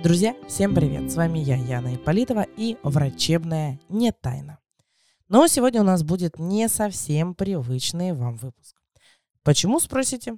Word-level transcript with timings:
Друзья, 0.00 0.36
всем 0.46 0.76
привет! 0.76 1.10
С 1.10 1.16
вами 1.16 1.40
я, 1.40 1.56
Яна 1.56 1.96
Иполитова 1.96 2.46
и 2.56 2.76
врачебная 2.84 3.80
не 3.88 4.12
тайна. 4.12 4.60
Но 5.28 5.48
сегодня 5.48 5.80
у 5.80 5.84
нас 5.84 6.04
будет 6.04 6.38
не 6.38 6.68
совсем 6.68 7.34
привычный 7.34 8.12
вам 8.12 8.36
выпуск. 8.36 8.76
Почему, 9.42 9.80
спросите? 9.80 10.36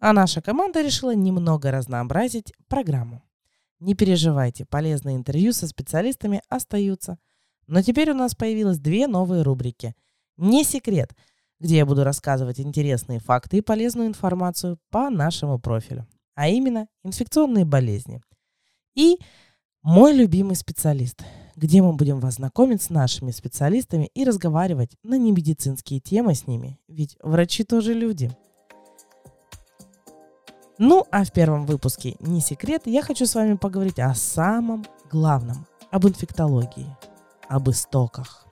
А 0.00 0.14
наша 0.14 0.40
команда 0.40 0.80
решила 0.80 1.14
немного 1.14 1.70
разнообразить 1.70 2.54
программу. 2.66 3.22
Не 3.78 3.94
переживайте, 3.94 4.64
полезные 4.64 5.16
интервью 5.16 5.52
со 5.52 5.68
специалистами 5.68 6.40
остаются. 6.48 7.18
Но 7.66 7.82
теперь 7.82 8.10
у 8.10 8.14
нас 8.14 8.34
появилось 8.34 8.78
две 8.78 9.06
новые 9.06 9.42
рубрики. 9.42 9.94
Не 10.38 10.64
секрет, 10.64 11.14
где 11.60 11.76
я 11.76 11.84
буду 11.84 12.04
рассказывать 12.04 12.58
интересные 12.58 13.20
факты 13.20 13.58
и 13.58 13.60
полезную 13.60 14.08
информацию 14.08 14.78
по 14.88 15.10
нашему 15.10 15.58
профилю, 15.58 16.06
а 16.34 16.48
именно 16.48 16.88
инфекционные 17.02 17.66
болезни. 17.66 18.22
И 18.94 19.18
мой 19.82 20.12
любимый 20.12 20.56
специалист, 20.56 21.22
где 21.56 21.82
мы 21.82 21.92
будем 21.92 22.20
вас 22.20 22.34
знакомить 22.34 22.82
с 22.82 22.90
нашими 22.90 23.30
специалистами 23.30 24.10
и 24.14 24.24
разговаривать 24.24 24.96
на 25.02 25.18
немедицинские 25.18 26.00
темы 26.00 26.34
с 26.34 26.46
ними, 26.46 26.78
ведь 26.88 27.16
врачи 27.22 27.64
тоже 27.64 27.92
люди. 27.92 28.30
Ну, 30.78 31.04
а 31.12 31.24
в 31.24 31.32
первом 31.32 31.66
выпуске 31.66 32.16
«Не 32.18 32.40
секрет» 32.40 32.82
я 32.86 33.02
хочу 33.02 33.26
с 33.26 33.34
вами 33.34 33.54
поговорить 33.54 34.00
о 34.00 34.14
самом 34.14 34.84
главном, 35.10 35.66
об 35.92 36.06
инфектологии, 36.06 36.96
об 37.48 37.70
истоках. 37.70 38.46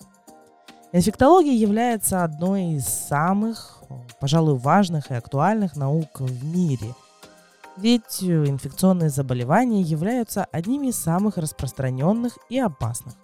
Инфектология 0.92 1.54
является 1.54 2.22
одной 2.22 2.74
из 2.74 2.86
самых, 2.86 3.82
пожалуй, 4.20 4.58
важных 4.58 5.10
и 5.10 5.14
актуальных 5.14 5.74
наук 5.74 6.20
в 6.20 6.44
мире. 6.44 6.94
Ведь 7.76 8.22
инфекционные 8.22 9.08
заболевания 9.08 9.80
являются 9.80 10.44
одними 10.44 10.88
из 10.88 10.96
самых 10.96 11.38
распространенных 11.38 12.38
и 12.50 12.58
опасных. 12.58 13.14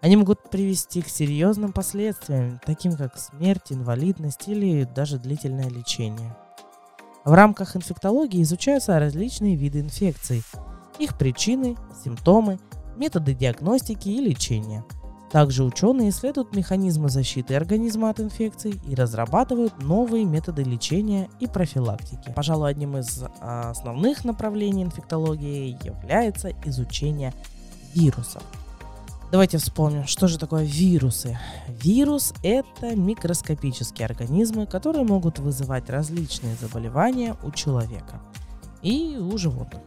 Они 0.00 0.16
могут 0.16 0.50
привести 0.50 1.02
к 1.02 1.08
серьезным 1.08 1.72
последствиям, 1.72 2.60
таким 2.64 2.92
как 2.92 3.18
смерть, 3.18 3.72
инвалидность 3.72 4.46
или 4.46 4.84
даже 4.84 5.18
длительное 5.18 5.68
лечение. 5.68 6.36
В 7.24 7.32
рамках 7.32 7.74
инфектологии 7.74 8.42
изучаются 8.42 8.98
различные 8.98 9.56
виды 9.56 9.80
инфекций, 9.80 10.44
их 11.00 11.18
причины, 11.18 11.76
симптомы, 12.04 12.60
методы 12.96 13.34
диагностики 13.34 14.08
и 14.08 14.20
лечения– 14.20 14.84
также 15.30 15.62
ученые 15.62 16.08
исследуют 16.08 16.54
механизмы 16.56 17.10
защиты 17.10 17.54
организма 17.54 18.10
от 18.10 18.20
инфекций 18.20 18.80
и 18.86 18.94
разрабатывают 18.94 19.82
новые 19.82 20.24
методы 20.24 20.62
лечения 20.62 21.28
и 21.38 21.46
профилактики. 21.46 22.32
Пожалуй, 22.34 22.70
одним 22.70 22.96
из 22.96 23.22
а, 23.40 23.70
основных 23.70 24.24
направлений 24.24 24.84
инфектологии 24.84 25.76
является 25.84 26.52
изучение 26.64 27.34
вирусов. 27.94 28.42
Давайте 29.30 29.58
вспомним, 29.58 30.06
что 30.06 30.26
же 30.26 30.38
такое 30.38 30.64
вирусы. 30.64 31.38
Вирус– 31.68 32.32
это 32.42 32.96
микроскопические 32.96 34.06
организмы, 34.06 34.66
которые 34.66 35.04
могут 35.04 35.38
вызывать 35.38 35.90
различные 35.90 36.54
заболевания 36.54 37.36
у 37.42 37.50
человека 37.50 38.22
и 38.80 39.18
у 39.20 39.36
животных. 39.36 39.82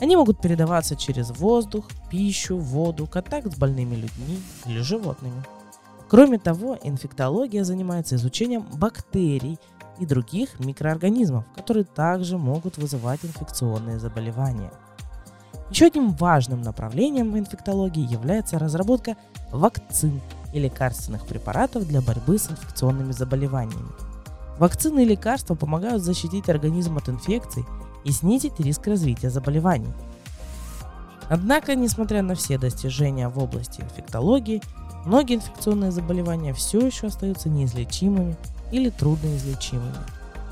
Они 0.00 0.14
могут 0.14 0.40
передаваться 0.40 0.94
через 0.94 1.30
воздух, 1.30 1.86
пищу, 2.10 2.58
воду, 2.58 3.06
контакт 3.06 3.52
с 3.52 3.56
больными 3.56 3.94
людьми 3.94 4.40
или 4.66 4.80
животными. 4.80 5.42
Кроме 6.08 6.38
того, 6.38 6.78
инфектология 6.82 7.64
занимается 7.64 8.16
изучением 8.16 8.66
бактерий 8.74 9.58
и 9.98 10.06
других 10.06 10.60
микроорганизмов, 10.60 11.44
которые 11.56 11.84
также 11.84 12.36
могут 12.36 12.76
вызывать 12.76 13.24
инфекционные 13.24 13.98
заболевания. 13.98 14.70
Еще 15.70 15.86
одним 15.86 16.12
важным 16.12 16.62
направлением 16.62 17.32
в 17.32 17.38
инфектологии 17.38 18.08
является 18.08 18.58
разработка 18.58 19.16
вакцин 19.50 20.20
и 20.52 20.60
лекарственных 20.60 21.26
препаратов 21.26 21.88
для 21.88 22.00
борьбы 22.00 22.38
с 22.38 22.50
инфекционными 22.50 23.12
заболеваниями. 23.12 23.90
Вакцины 24.58 25.02
и 25.02 25.08
лекарства 25.08 25.54
помогают 25.54 26.02
защитить 26.02 26.48
организм 26.48 26.98
от 26.98 27.08
инфекций 27.08 27.64
и 28.06 28.12
снизить 28.12 28.60
риск 28.60 28.86
развития 28.86 29.30
заболеваний. 29.30 29.92
Однако, 31.28 31.74
несмотря 31.74 32.22
на 32.22 32.36
все 32.36 32.56
достижения 32.56 33.28
в 33.28 33.38
области 33.38 33.80
инфектологии, 33.80 34.62
многие 35.04 35.36
инфекционные 35.36 35.90
заболевания 35.90 36.54
все 36.54 36.78
еще 36.86 37.08
остаются 37.08 37.48
неизлечимыми 37.48 38.36
или 38.70 38.90
трудноизлечимыми. 38.90 39.92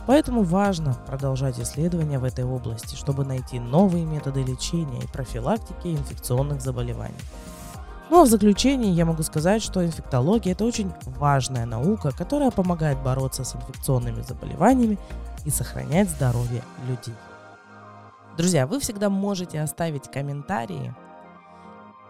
Поэтому 0.06 0.42
важно 0.42 0.98
продолжать 1.06 1.58
исследования 1.60 2.18
в 2.18 2.24
этой 2.24 2.44
области, 2.44 2.96
чтобы 2.96 3.24
найти 3.24 3.60
новые 3.60 4.04
методы 4.04 4.42
лечения 4.42 5.00
и 5.00 5.06
профилактики 5.06 5.86
инфекционных 5.86 6.60
заболеваний. 6.60 7.14
Ну 8.10 8.20
а 8.20 8.24
в 8.24 8.28
заключение 8.28 8.92
я 8.92 9.06
могу 9.06 9.22
сказать, 9.22 9.62
что 9.62 9.84
инфектология 9.84 10.52
это 10.52 10.64
очень 10.64 10.92
важная 11.04 11.66
наука, 11.66 12.10
которая 12.10 12.50
помогает 12.50 12.98
бороться 12.98 13.44
с 13.44 13.54
инфекционными 13.54 14.22
заболеваниями 14.22 14.98
и 15.44 15.50
сохранять 15.50 16.10
здоровье 16.10 16.62
людей. 16.86 17.14
Друзья, 18.36 18.66
вы 18.66 18.80
всегда 18.80 19.08
можете 19.10 19.60
оставить 19.60 20.10
комментарии 20.10 20.92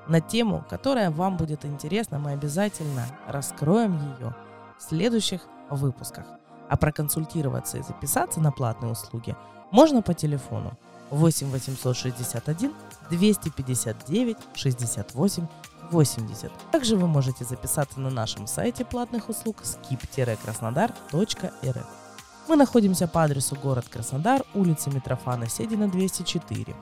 на 0.08 0.20
тему, 0.20 0.64
которая 0.70 1.10
вам 1.10 1.36
будет 1.36 1.66
интересна. 1.66 2.18
Мы 2.18 2.32
обязательно 2.32 3.04
раскроем 3.26 3.98
ее 4.14 4.34
в 4.78 4.82
следующих 4.82 5.42
выпусках. 5.70 6.24
А 6.68 6.76
проконсультироваться 6.78 7.78
и 7.78 7.82
записаться 7.82 8.40
на 8.40 8.52
платные 8.52 8.92
услуги 8.92 9.36
можно 9.70 10.00
по 10.00 10.14
телефону 10.14 10.78
8 11.10 11.50
861 11.50 12.72
259 13.10 14.38
68 14.54 15.46
80. 15.90 16.50
Также 16.72 16.96
вы 16.96 17.06
можете 17.06 17.44
записаться 17.44 18.00
на 18.00 18.08
нашем 18.08 18.46
сайте 18.46 18.86
платных 18.86 19.28
услуг 19.28 19.58
skip-краснодар.рф. 19.62 22.03
Мы 22.46 22.56
находимся 22.56 23.08
по 23.08 23.22
адресу 23.22 23.56
город 23.56 23.86
Краснодар, 23.90 24.44
улица 24.54 24.90
Митрофана 24.90 25.48
Седина, 25.48 25.88
204. 25.88 26.74